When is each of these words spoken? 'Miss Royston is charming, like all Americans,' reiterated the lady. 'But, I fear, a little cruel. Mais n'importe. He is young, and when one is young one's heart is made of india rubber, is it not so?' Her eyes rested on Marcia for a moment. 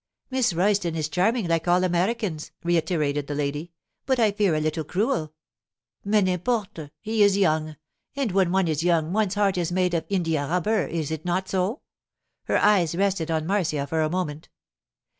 'Miss 0.31 0.51
Royston 0.53 0.95
is 0.95 1.07
charming, 1.09 1.47
like 1.47 1.67
all 1.67 1.83
Americans,' 1.83 2.49
reiterated 2.63 3.27
the 3.27 3.35
lady. 3.35 3.71
'But, 4.07 4.17
I 4.19 4.31
fear, 4.31 4.55
a 4.55 4.59
little 4.59 4.83
cruel. 4.83 5.35
Mais 6.03 6.23
n'importe. 6.23 6.89
He 7.01 7.21
is 7.21 7.37
young, 7.37 7.75
and 8.15 8.31
when 8.31 8.51
one 8.51 8.67
is 8.67 8.81
young 8.81 9.13
one's 9.13 9.35
heart 9.35 9.59
is 9.59 9.71
made 9.71 9.93
of 9.93 10.05
india 10.09 10.47
rubber, 10.47 10.87
is 10.87 11.11
it 11.11 11.23
not 11.23 11.47
so?' 11.49 11.81
Her 12.45 12.57
eyes 12.57 12.95
rested 12.95 13.29
on 13.29 13.45
Marcia 13.45 13.85
for 13.85 14.01
a 14.01 14.09
moment. 14.09 14.49